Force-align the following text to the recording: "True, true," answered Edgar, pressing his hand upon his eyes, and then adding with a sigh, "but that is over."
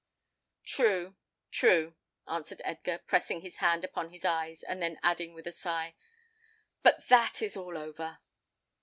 "True, 0.63 1.15
true," 1.51 1.93
answered 2.27 2.59
Edgar, 2.65 2.97
pressing 3.05 3.41
his 3.41 3.57
hand 3.57 3.85
upon 3.85 4.09
his 4.09 4.25
eyes, 4.25 4.63
and 4.63 4.81
then 4.81 4.97
adding 5.03 5.35
with 5.35 5.45
a 5.45 5.51
sigh, 5.51 5.93
"but 6.81 7.05
that 7.09 7.39
is 7.39 7.55
over." 7.55 8.17